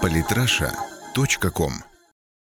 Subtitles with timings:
[0.00, 1.72] Политраша.ком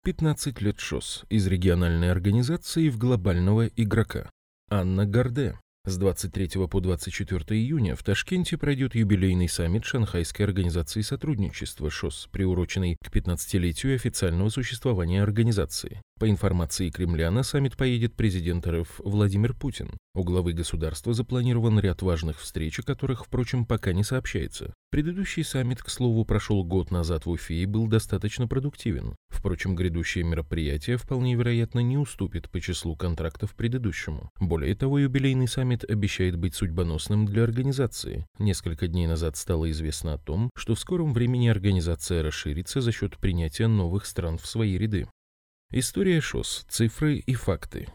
[0.04, 4.30] 15 лет ШОС из региональной организации в глобального игрока.
[4.70, 5.60] Анна Горде.
[5.86, 12.98] С 23 по 24 июня в Ташкенте пройдет юбилейный саммит Шанхайской организации сотрудничества ШОС, приуроченный
[13.04, 16.02] к 15-летию официального существования организации.
[16.22, 19.98] По информации Кремля, на саммит поедет президент РФ Владимир Путин.
[20.14, 24.72] У главы государства запланирован ряд важных встреч, о которых, впрочем, пока не сообщается.
[24.92, 29.16] Предыдущий саммит, к слову, прошел год назад в Уфе и был достаточно продуктивен.
[29.30, 34.30] Впрочем, грядущее мероприятие вполне вероятно не уступит по числу контрактов предыдущему.
[34.40, 38.28] Более того, юбилейный саммит обещает быть судьбоносным для организации.
[38.38, 43.18] Несколько дней назад стало известно о том, что в скором времени организация расширится за счет
[43.18, 45.08] принятия новых стран в свои ряды.
[45.74, 47.88] История ШОС, цифры и факты.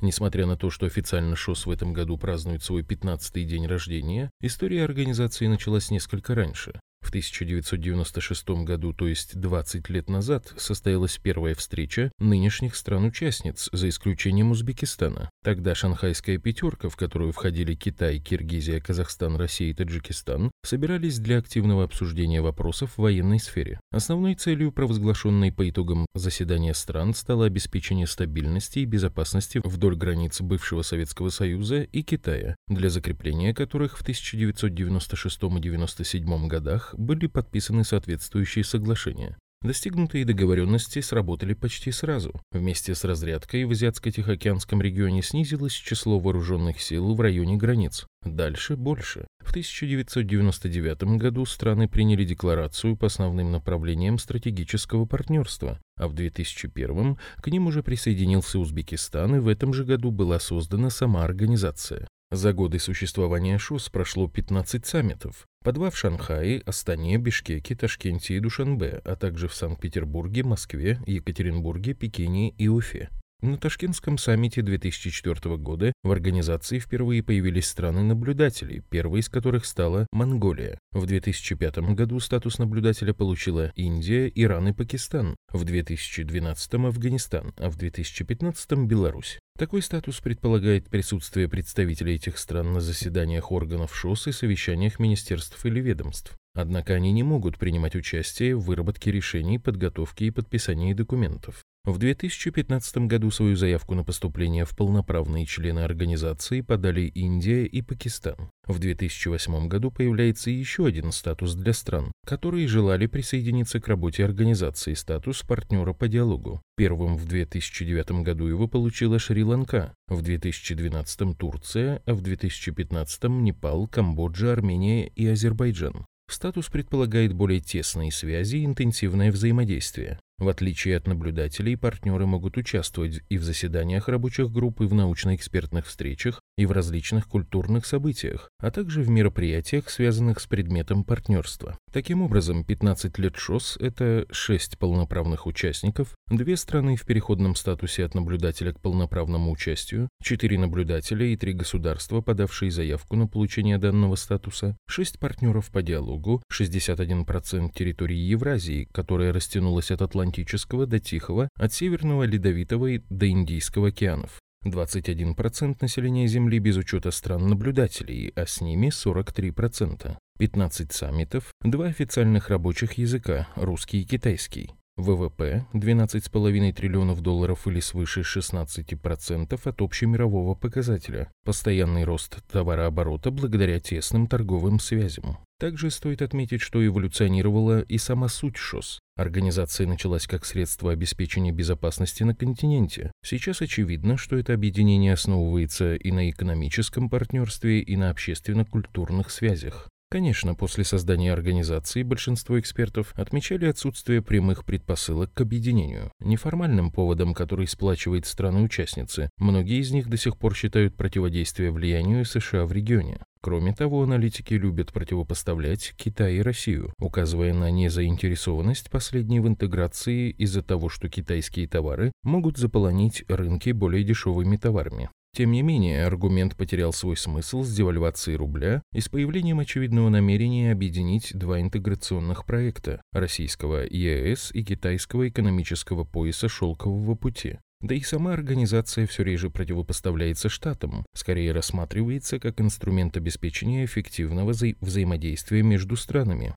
[0.00, 4.82] Несмотря на то, что официально ШОС в этом году празднует свой 15-й день рождения, история
[4.82, 6.80] организации началась несколько раньше.
[7.02, 14.52] В 1996 году, то есть 20 лет назад, состоялась первая встреча нынешних стран-участниц, за исключением
[14.52, 15.28] Узбекистана.
[15.44, 21.84] Тогда шанхайская пятерка, в которую входили Китай, Киргизия, Казахстан, Россия и Таджикистан, собирались для активного
[21.84, 23.80] обсуждения вопросов в военной сфере.
[23.90, 30.82] Основной целью, провозглашенной по итогам заседания стран, стало обеспечение стабильности и безопасности вдоль границ бывшего
[30.82, 38.64] Советского Союза и Китая, для закрепления которых в 1996 и 1997 годах были подписаны соответствующие
[38.64, 39.36] соглашения.
[39.62, 42.32] Достигнутые договоренности сработали почти сразу.
[42.50, 48.04] Вместе с разрядкой в Азиатско-Тихоокеанском регионе снизилось число вооруженных сил в районе границ.
[48.24, 49.28] Дальше больше.
[49.38, 57.46] В 1999 году страны приняли декларацию по основным направлениям стратегического партнерства, а в 2001 к
[57.46, 62.08] ним уже присоединился Узбекистан, и в этом же году была создана сама организация.
[62.32, 68.40] За годы существования ШОС прошло 15 саммитов, по два в Шанхае, Астане, Бишкеке, Ташкенте и
[68.40, 73.10] Душанбе, а также в Санкт-Петербурге, Москве, Екатеринбурге, Пекине и Уфе.
[73.42, 80.78] На Ташкентском саммите 2004 года в организации впервые появились страны-наблюдатели, первой из которых стала Монголия.
[80.92, 87.76] В 2005 году статус наблюдателя получила Индия, Иран и Пакистан, в 2012 Афганистан, а в
[87.76, 89.40] 2015 Беларусь.
[89.58, 95.80] Такой статус предполагает присутствие представителей этих стран на заседаниях органов ШОС и совещаниях министерств или
[95.80, 96.32] ведомств.
[96.54, 101.64] Однако они не могут принимать участие в выработке решений, подготовке и подписании документов.
[101.84, 108.36] В 2015 году свою заявку на поступление в полноправные члены организации подали Индия и Пакистан.
[108.68, 114.94] В 2008 году появляется еще один статус для стран, которые желали присоединиться к работе организации
[114.94, 116.62] статус партнера по диалогу.
[116.76, 124.52] Первым в 2009 году его получила Шри-Ланка, в 2012 Турция, а в 2015 Непал, Камбоджа,
[124.52, 126.06] Армения и Азербайджан.
[126.30, 130.18] Статус предполагает более тесные связи и интенсивное взаимодействие.
[130.42, 135.86] В отличие от наблюдателей, партнеры могут участвовать и в заседаниях рабочих групп, и в научно-экспертных
[135.86, 141.78] встречах, и в различных культурных событиях, а также в мероприятиях, связанных с предметом партнерства.
[141.92, 148.16] Таким образом, 15 лет ШОС– это 6 полноправных участников, две страны в переходном статусе от
[148.16, 154.76] наблюдателя к полноправному участию, 4 наблюдателя и 3 государства, подавшие заявку на получение данного статуса,
[154.88, 162.24] 6 партнеров по диалогу, 61% территории Евразии, которая растянулась от Атлантического до Тихого, от Северного
[162.24, 164.40] Ледовитого до Индийского океанов.
[164.64, 170.16] 21% населения Земли без учета стран-наблюдателей, а с ними 43%.
[170.38, 174.70] 15 саммитов, два официальных рабочих языка, русский и китайский.
[174.96, 181.30] ВВП 12,5 триллионов долларов или свыше 16% от общемирового показателя.
[181.44, 185.38] Постоянный рост товарооборота благодаря тесным торговым связям.
[185.58, 188.98] Также стоит отметить, что эволюционировала и сама суть ШОС.
[189.16, 193.12] Организация началась как средство обеспечения безопасности на континенте.
[193.24, 199.88] Сейчас очевидно, что это объединение основывается и на экономическом партнерстве, и на общественно-культурных связях.
[200.12, 206.12] Конечно, после создания организации большинство экспертов отмечали отсутствие прямых предпосылок к объединению.
[206.20, 212.66] Неформальным поводом, который сплачивает страны-участницы, многие из них до сих пор считают противодействие влиянию США
[212.66, 213.22] в регионе.
[213.40, 220.60] Кроме того, аналитики любят противопоставлять Китай и Россию, указывая на незаинтересованность последней в интеграции из-за
[220.60, 225.08] того, что китайские товары могут заполонить рынки более дешевыми товарами.
[225.34, 230.72] Тем не менее, аргумент потерял свой смысл с девальвацией рубля и с появлением очевидного намерения
[230.72, 237.58] объединить два интеграционных проекта– российского ЕС и китайского экономического пояса «Шелкового пути».
[237.80, 244.68] Да и сама организация все реже противопоставляется штатам, скорее рассматривается как инструмент обеспечения эффективного вза
[244.80, 246.54] взаимодействия между странами.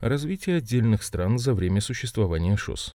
[0.00, 2.92] Развитие отдельных стран за время существования ШОС.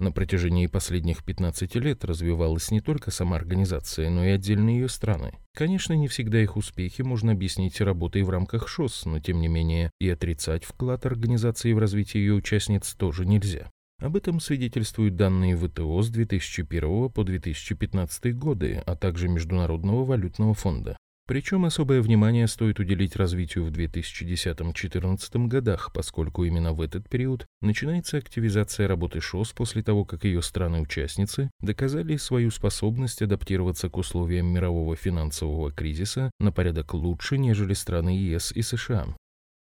[0.00, 5.34] На протяжении последних 15 лет развивалась не только сама организация, но и отдельные ее страны.
[5.54, 9.90] Конечно, не всегда их успехи можно объяснить работой в рамках ШОС, но тем не менее
[10.00, 13.70] и отрицать вклад организации в развитие ее участниц тоже нельзя.
[14.00, 20.96] Об этом свидетельствуют данные ВТО с 2001 по 2015 годы, а также Международного валютного фонда.
[21.30, 28.16] Причем особое внимание стоит уделить развитию в 2010-2014 годах, поскольку именно в этот период начинается
[28.16, 34.96] активизация работы ШОС после того, как ее страны-участницы доказали свою способность адаптироваться к условиям мирового
[34.96, 39.06] финансового кризиса на порядок лучше, нежели страны ЕС и США.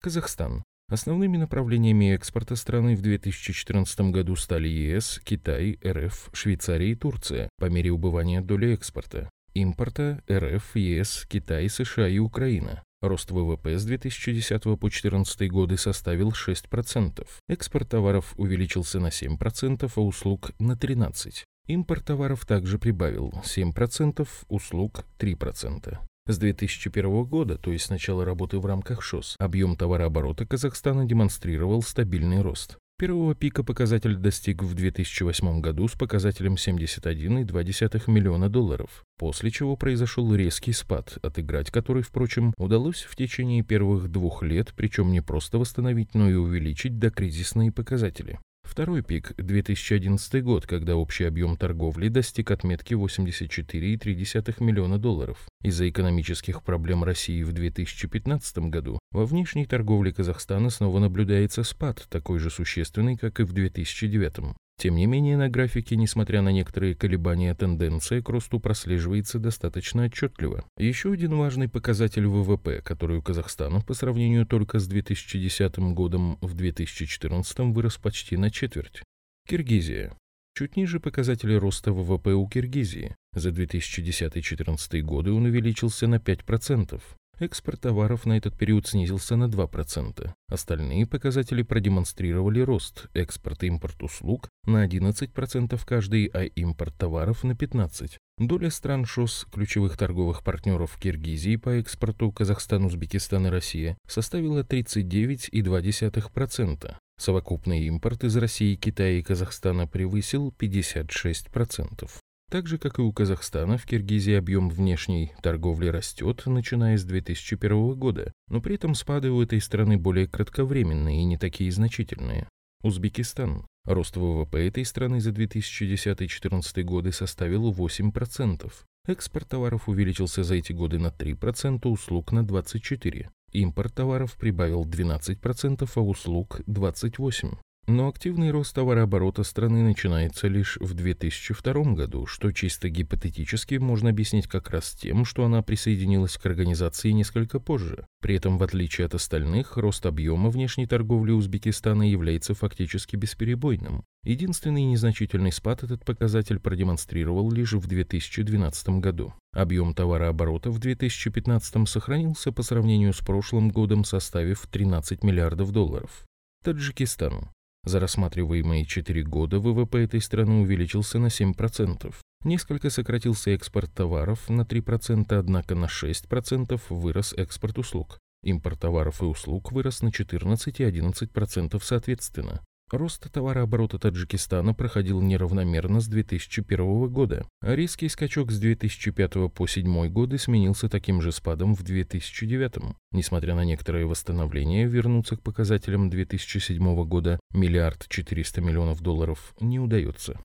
[0.02, 0.64] Казахстан.
[0.90, 7.66] Основными направлениями экспорта страны в 2014 году стали ЕС, Китай, РФ, Швейцария и Турция по
[7.66, 12.84] мере убывания доли экспорта импорта РФ, ЕС, Китай, США и Украина.
[13.02, 17.26] Рост ВВП с 2010 по 2014 годы составил 6%.
[17.48, 21.44] Экспорт товаров увеличился на 7%, а услуг на 13%.
[21.68, 26.00] Импорт товаров также прибавил 7%, услуг 3%.
[26.26, 31.82] С 2001 года, то есть с начала работы в рамках ШОС, объем товарооборота Казахстана демонстрировал
[31.82, 32.78] стабильный рост.
[33.00, 40.36] Первого пика показатель достиг в 2008 году с показателем 71,2 миллиона долларов, после чего произошел
[40.36, 46.14] резкий спад, отыграть который, впрочем, удалось в течение первых двух лет, причем не просто восстановить,
[46.14, 48.38] но и увеличить до кризисные показатели.
[48.70, 55.48] Второй пик– 2011 год, когда общий объем торговли достиг отметки 84,3 миллиона долларов.
[55.64, 62.38] Из-за экономических проблем России в 2015 году во внешней торговле Казахстана снова наблюдается спад, такой
[62.38, 64.56] же существенный, как и в 2009.
[64.80, 70.64] Тем не менее, на графике, несмотря на некоторые колебания, тенденция к росту прослеживается достаточно отчетливо.
[70.78, 76.54] Еще один важный показатель ВВП, который у Казахстана по сравнению только с 2010 годом в
[76.54, 79.04] 2014 вырос почти на четверть.
[79.46, 80.14] Киргизия.
[80.56, 83.18] Чуть ниже показатели роста ВВП у Киргизии.
[83.34, 87.02] За 2010-2014 годы он увеличился на 5%.
[87.42, 90.30] Экспорт товаров на этот период снизился на 2%.
[90.50, 93.08] Остальные показатели продемонстрировали рост.
[93.14, 98.18] Экспорт и импорт услуг на 11% каждый, а импорт товаров на 15%.
[98.40, 106.96] Доля стран ШОС, ключевых торговых партнеров Киргизии по экспорту Казахстан, Узбекистан и Россия, составила 39,2%.
[107.18, 112.10] Совокупный импорт из России, Китая и Казахстана превысил 56%.
[112.50, 117.94] Так же, как и у Казахстана, в Киргизии объем внешней торговли растет, начиная с 2001
[117.94, 122.50] года, но при этом спады у этой страны более кратковременные и не такие значительные.
[122.82, 123.68] Узбекистан.
[123.86, 128.72] Рост ВВП этой страны за 2010-2014 годы составил 8%.
[129.08, 133.28] Экспорт товаров увеличился за эти годы на 3%, услуг на 24%.
[133.52, 137.58] Импорт товаров прибавил 12%, а услуг 28%.
[137.90, 144.46] Но активный рост товарооборота страны начинается лишь в 2002 году, что чисто гипотетически можно объяснить
[144.46, 148.06] как раз тем, что она присоединилась к организации несколько позже.
[148.22, 154.04] При этом, в отличие от остальных, рост объема внешней торговли Узбекистана является фактически бесперебойным.
[154.24, 159.34] Единственный незначительный спад этот показатель продемонстрировал лишь в 2012 году.
[159.52, 166.24] Объем товарооборота в 2015 сохранился по сравнению с прошлым годом, составив 13 миллиардов долларов.
[166.64, 167.50] Таджикистан.
[167.86, 172.14] За рассматриваемые 4 года ВВП этой страны увеличился на 7%.
[172.44, 178.20] Несколько сократился экспорт товаров на 3%, однако на 6% вырос экспорт услуг.
[178.44, 182.62] Импорт товаров и услуг вырос на 14 и 11% соответственно.
[182.92, 190.40] Рост товарооборота Таджикистана проходил неравномерно с 2001 года, резкий скачок с 2005 по 2007 годы
[190.40, 192.96] сменился таким же спадом в 2009.
[193.12, 200.40] Несмотря на некоторое восстановление, вернуться к показателям 2007 года миллиард 400 миллионов долларов не удается.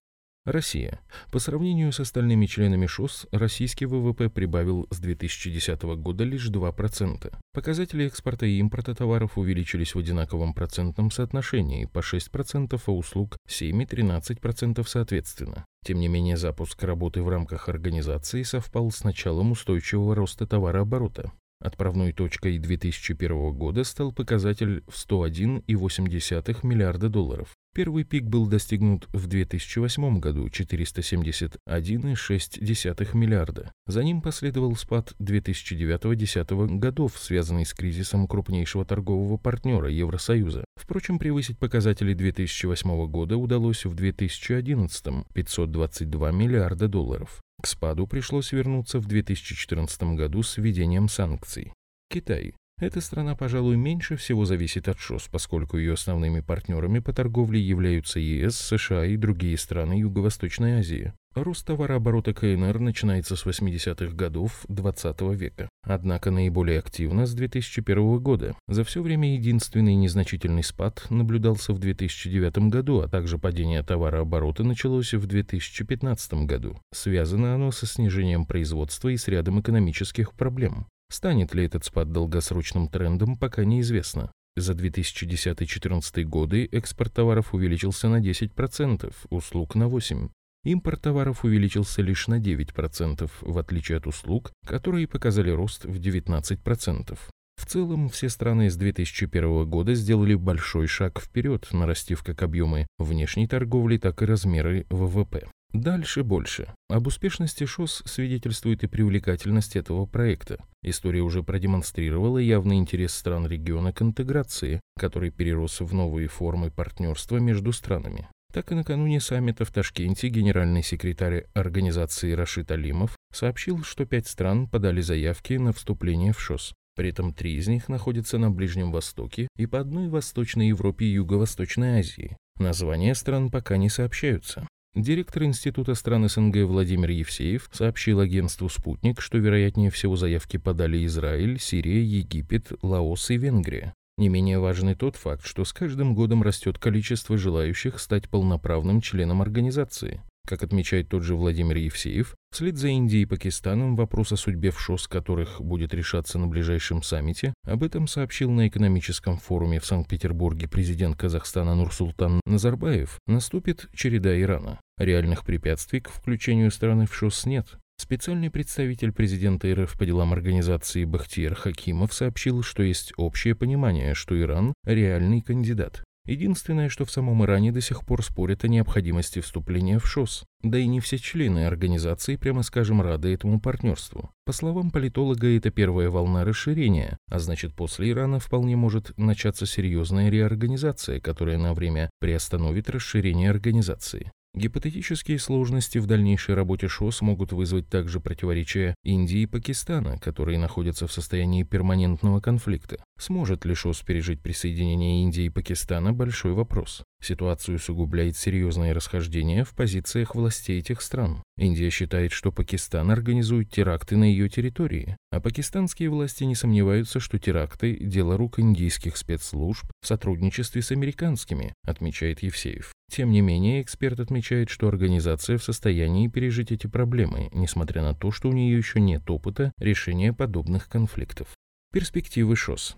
[0.44, 1.00] Россия.
[1.32, 7.32] По сравнению с остальными членами ШОС, российский ВВП прибавил с 2010 года лишь 2%.
[7.54, 13.82] Показатели экспорта и импорта товаров увеличились в одинаковом процентном соотношении по 6%, а услуг 7
[13.82, 15.64] и 13% соответственно.
[15.82, 21.32] Тем не менее, запуск работы в рамках организации совпал с началом устойчивого роста товарооборота.
[21.60, 27.54] Отправной точкой 2001 года стал показатель в 101,8 миллиарда долларов.
[27.74, 33.72] Первый пик был достигнут в 2008 году– 471,6 миллиарда.
[33.88, 40.64] За ним последовал спад 2009-2010 годов, связанный с кризисом крупнейшего торгового партнера Евросоюза.
[40.76, 47.40] Впрочем, превысить показатели 2008 года удалось в 2011– 522 миллиарда долларов.
[47.60, 51.72] К спаду пришлось вернуться в 2014 году с введением санкций.
[52.08, 52.54] Китай.
[52.80, 58.18] Эта страна, пожалуй, меньше всего зависит от ШОС, поскольку ее основными партнерами по торговле являются
[58.18, 61.12] ЕС, США и другие страны Юго-Восточной Азии.
[61.34, 68.18] Рост товарооборота КНР начинается с 80-х годов XX -го века, однако наиболее активно с 2001
[68.18, 68.56] года.
[68.68, 75.12] За все время единственный незначительный спад наблюдался в 2009 году, а также падение товарооборота началось
[75.14, 76.78] в 2015 году.
[76.92, 80.86] Связано оно со снижением производства и с рядом экономических проблем.
[81.14, 84.32] Станет ли этот спад долгосрочным трендом, пока неизвестно.
[84.56, 90.30] За 2010-2014 годы экспорт товаров увеличился на 10%, услуг на 8%.
[90.64, 97.16] Импорт товаров увеличился лишь на 9%, в отличие от услуг, которые показали рост в 19%.
[97.62, 103.46] В целом, все страны с 2001 года сделали большой шаг вперед, нарастив как объемы внешней
[103.46, 105.46] торговли, так и размеры ВВП.
[105.74, 106.72] Дальше больше.
[106.88, 110.64] Об успешности ШОС свидетельствует и привлекательность этого проекта.
[110.84, 117.38] История уже продемонстрировала явный интерес стран региона к интеграции, который перерос в новые формы партнерства
[117.38, 118.28] между странами.
[118.52, 124.68] Так и накануне саммита в Ташкенте генеральный секретарь организации Рашид Алимов сообщил, что пять стран
[124.68, 126.72] подали заявки на вступление в ШОС.
[126.94, 131.06] При этом три из них находятся на Ближнем Востоке и по одной в Восточной Европе
[131.06, 132.36] и Юго-Восточной Азии.
[132.60, 134.68] Названия стран пока не сообщаются.
[134.94, 141.58] Директор Института стран СНГ Владимир Евсеев сообщил агентству «Спутник», что вероятнее всего заявки подали Израиль,
[141.58, 143.92] Сирия, Египет, Лаос и Венгрия.
[144.18, 149.42] Не менее важный тот факт, что с каждым годом растет количество желающих стать полноправным членом
[149.42, 150.22] организации.
[150.46, 154.78] Как отмечает тот же Владимир Евсеев, вслед за Индией и Пакистаном вопрос о судьбе в
[154.78, 160.68] ШОС, которых будет решаться на ближайшем саммите, об этом сообщил на экономическом форуме в Санкт-Петербурге
[160.68, 164.78] президент Казахстана Нурсултан Назарбаев, наступит череда Ирана.
[164.98, 167.66] Реальных препятствий к включению страны в ШОС нет.
[167.96, 174.40] Специальный представитель президента РФ по делам организации Бахтиер Хакимов сообщил, что есть общее понимание, что
[174.40, 176.04] Иран– реальный кандидат.
[176.26, 180.44] Единственное, что в самом Иране до сих пор спорят о необходимости вступления в ШОС.
[180.62, 184.30] Да и не все члены организации, прямо скажем, рады этому партнерству.
[184.46, 190.30] По словам политолога, это первая волна расширения, а значит после Ирана вполне может начаться серьезная
[190.30, 194.32] реорганизация, которая на время приостановит расширение организации.
[194.54, 201.08] Гипотетические сложности в дальнейшей работе ШОС могут вызвать также противоречия Индии и Пакистана, которые находятся
[201.08, 203.02] в состоянии перманентного конфликта.
[203.18, 207.02] Сможет ли ШОС пережить присоединение Индии и Пакистана– большой вопрос.
[207.20, 211.42] Ситуацию усугубляет серьезное расхождение в позициях властей этих стран.
[211.56, 217.40] Индия считает, что Пакистан организует теракты на ее территории, а пакистанские власти не сомневаются, что
[217.40, 222.93] теракты– дело рук индийских спецслужб в сотрудничестве с американскими, отмечает Евсеев.
[223.10, 228.30] Тем не менее, эксперт отмечает, что организация в состоянии пережить эти проблемы, несмотря на то,
[228.30, 231.48] что у нее еще нет опыта решения подобных конфликтов.
[231.92, 232.96] Перспективы ШОС.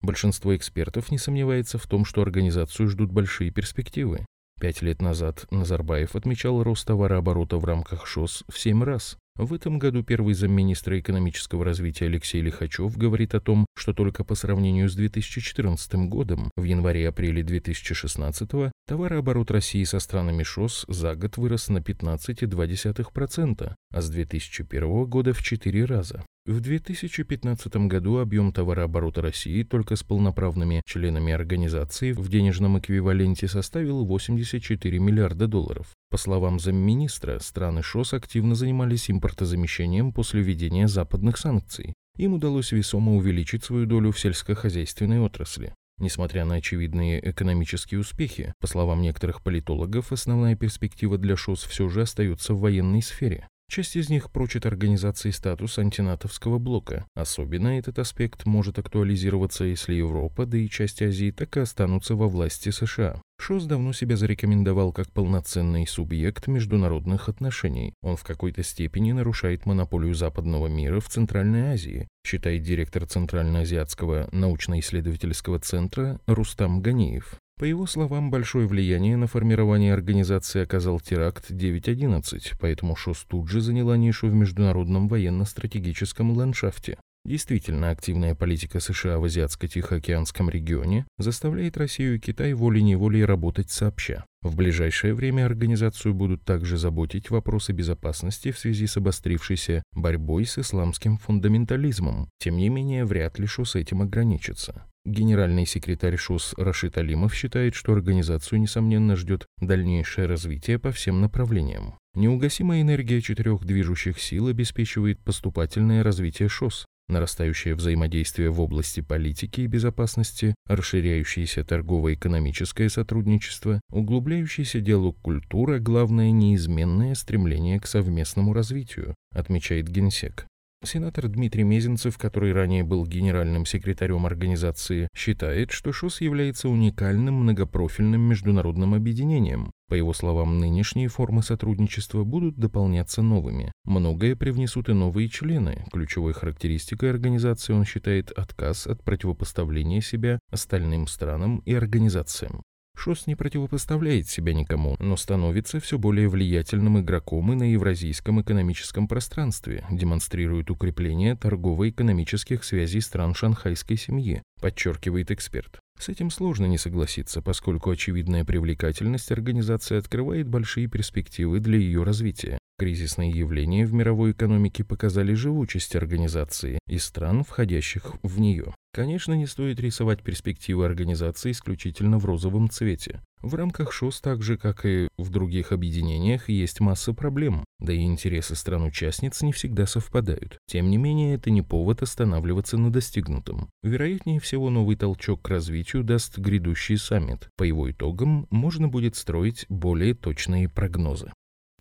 [0.00, 4.24] Большинство экспертов не сомневается в том, что организацию ждут большие перспективы.
[4.60, 9.18] Пять лет назад Назарбаев отмечал рост товарооборота в рамках ШОС в семь раз.
[9.38, 14.34] В этом году первый замминистра экономического развития Алексей Лихачев говорит о том, что только по
[14.34, 18.50] сравнению с 2014 годом, в январе-апреле 2016
[18.88, 25.40] товарооборот России со странами ШОС за год вырос на 15,2%, а с 2001 года в
[25.40, 26.24] 4 раза.
[26.48, 34.06] В 2015 году объем товарооборота России только с полноправными членами организации в денежном эквиваленте составил
[34.06, 35.88] 84 миллиарда долларов.
[36.08, 41.92] По словам замминистра, страны ШОС активно занимались импортозамещением после введения западных санкций.
[42.16, 45.74] Им удалось весомо увеличить свою долю в сельскохозяйственной отрасли.
[45.98, 52.00] Несмотря на очевидные экономические успехи, по словам некоторых политологов, основная перспектива для ШОС все же
[52.00, 53.48] остается в военной сфере.
[53.70, 57.06] Часть из них прочит организации статус антинатовского блока.
[57.14, 62.28] Особенно этот аспект может актуализироваться, если Европа, да и часть Азии так и останутся во
[62.28, 63.20] власти США.
[63.38, 67.92] ШОС давно себя зарекомендовал как полноценный субъект международных отношений.
[68.02, 75.60] Он в какой-то степени нарушает монополию западного мира в Центральной Азии, считает директор Центральноазиатского научно-исследовательского
[75.60, 77.38] центра Рустам Ганиев.
[77.58, 83.60] По его словам, большое влияние на формирование организации оказал теракт 9.11, поэтому ШОС тут же
[83.60, 86.98] заняла нишу в международном военно-стратегическом ландшафте.
[87.24, 94.24] Действительно, активная политика США в Азиатско-Тихоокеанском регионе заставляет Россию и Китай волей-неволей работать сообща.
[94.40, 100.58] В ближайшее время организацию будут также заботить вопросы безопасности в связи с обострившейся борьбой с
[100.58, 102.30] исламским фундаментализмом.
[102.38, 104.87] Тем не менее, вряд ли ШОС этим ограничится.
[105.04, 111.94] Генеральный секретарь ШУС Рашид Алимов считает, что организацию, несомненно, ждет дальнейшее развитие по всем направлениям.
[112.14, 116.84] Неугасимая энергия четырех движущих сил обеспечивает поступательное развитие ШОС.
[117.08, 127.14] нарастающее взаимодействие в области политики и безопасности, расширяющееся торгово-экономическое сотрудничество, углубляющийся диалог культура, главное неизменное
[127.14, 130.46] стремление к совместному развитию, отмечает Генсек.
[130.84, 138.20] Сенатор Дмитрий Мезенцев, который ранее был генеральным секретарем организации, считает, что ШОС является уникальным многопрофильным
[138.20, 139.72] международным объединением.
[139.88, 143.72] По его словам, нынешние формы сотрудничества будут дополняться новыми.
[143.84, 145.84] Многое привнесут и новые члены.
[145.90, 152.62] Ключевой характеристикой организации он считает отказ от противопоставления себя остальным странам и организациям.
[152.98, 159.06] ШОС не противопоставляет себя никому, но становится все более влиятельным игроком и на евразийском экономическом
[159.06, 165.80] пространстве, демонстрирует укрепление торгово-экономических связей стран шанхайской семьи, подчеркивает эксперт.
[165.98, 172.58] С этим сложно не согласиться, поскольку очевидная привлекательность организации открывает большие перспективы для ее развития.
[172.78, 178.72] Кризисные явления в мировой экономике показали живучесть организации и стран, входящих в нее.
[178.92, 183.20] Конечно, не стоит рисовать перспективы организации исключительно в розовом цвете.
[183.42, 188.02] В рамках ШОС, так же как и в других объединениях, есть масса проблем, да и
[188.02, 190.58] интересы стран-участниц не всегда совпадают.
[190.66, 193.70] Тем не менее, это не повод останавливаться на достигнутом.
[193.82, 197.48] Вероятнее всего, новый толчок к развитию даст грядущий саммит.
[197.56, 201.32] По его итогам можно будет строить более точные прогнозы.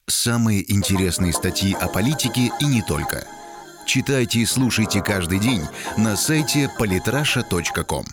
[0.08, 3.26] Самые интересные статьи о политике и не только–
[3.88, 5.62] Читайте и слушайте каждый день
[5.98, 8.08] на сайте polytrasha.com.